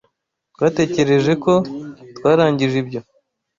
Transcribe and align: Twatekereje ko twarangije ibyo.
Twatekereje 0.53 1.33
ko 1.43 1.53
twarangije 2.17 2.75
ibyo. 2.83 2.99